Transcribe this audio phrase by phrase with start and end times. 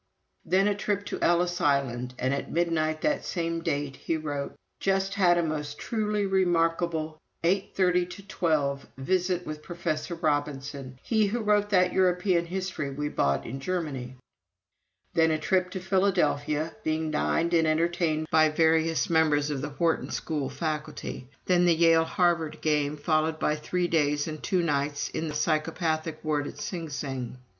[0.43, 5.13] Then a trip to Ellis Island, and at midnight that same date he wrote: "Just
[5.13, 11.39] had a most truly remarkable eight thirty to twelve visit with Professor Robinson, he who
[11.41, 14.15] wrote that European history we bought in Germany."
[15.13, 20.09] Then a trip to Philadelphia, being dined and entertained by various members of the Wharton
[20.09, 21.29] School faculty.
[21.45, 26.23] Then the Yale Harvard game, followed by three days and two nights in the psychopathic
[26.23, 27.37] ward at Sing Sing.